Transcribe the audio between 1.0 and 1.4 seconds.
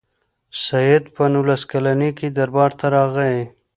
په